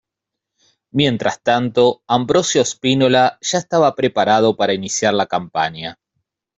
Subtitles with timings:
[0.89, 5.99] Mientras tanto, Ambrosio Spínola ya estaba preparado para iniciar la campaña.